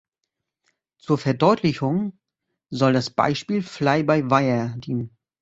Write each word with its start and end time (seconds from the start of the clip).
Zur 0.97 1.19
Verdeutlichung 1.19 2.17
soll 2.71 2.93
das 2.93 3.11
Beispiel 3.11 3.61
Fly-by-wire 3.61 4.73
dienen. 4.79 5.15